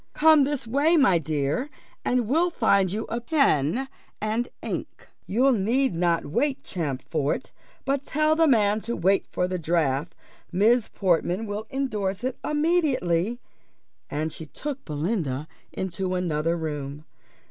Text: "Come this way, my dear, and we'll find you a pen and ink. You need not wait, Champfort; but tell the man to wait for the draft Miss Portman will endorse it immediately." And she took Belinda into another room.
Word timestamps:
"Come 0.13 0.45
this 0.45 0.65
way, 0.65 0.97
my 0.97 1.19
dear, 1.19 1.69
and 2.03 2.27
we'll 2.27 2.49
find 2.49 2.91
you 2.91 3.05
a 3.07 3.21
pen 3.21 3.87
and 4.19 4.49
ink. 4.63 5.07
You 5.27 5.51
need 5.51 5.93
not 5.95 6.25
wait, 6.25 6.63
Champfort; 6.63 7.51
but 7.85 8.03
tell 8.03 8.35
the 8.35 8.47
man 8.47 8.81
to 8.81 8.95
wait 8.95 9.27
for 9.31 9.47
the 9.47 9.59
draft 9.59 10.15
Miss 10.51 10.87
Portman 10.87 11.45
will 11.45 11.67
endorse 11.69 12.23
it 12.23 12.39
immediately." 12.43 13.37
And 14.09 14.31
she 14.33 14.47
took 14.47 14.83
Belinda 14.85 15.47
into 15.71 16.15
another 16.15 16.57
room. 16.57 17.05